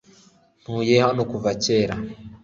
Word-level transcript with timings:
ntuye 0.61 0.95
hano 1.05 1.21
kuva 1.31 1.49
kera 1.63 1.95